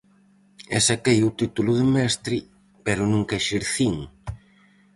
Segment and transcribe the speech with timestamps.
[0.75, 2.37] E saquei o título de mestre,
[2.85, 3.95] pero nunca exercín.